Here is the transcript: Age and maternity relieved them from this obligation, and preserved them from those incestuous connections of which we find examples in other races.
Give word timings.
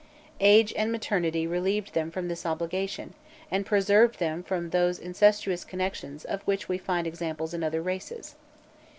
Age 0.39 0.73
and 0.75 0.91
maternity 0.91 1.45
relieved 1.45 1.93
them 1.93 2.09
from 2.09 2.27
this 2.27 2.43
obligation, 2.43 3.13
and 3.51 3.67
preserved 3.67 4.17
them 4.17 4.41
from 4.41 4.71
those 4.71 4.97
incestuous 4.97 5.63
connections 5.63 6.25
of 6.25 6.41
which 6.47 6.67
we 6.67 6.79
find 6.79 7.05
examples 7.05 7.53
in 7.53 7.63
other 7.63 7.83
races. 7.83 8.33